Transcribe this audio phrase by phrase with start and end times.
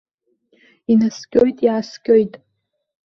[0.91, 2.33] Инаскьоит, иааскьоит.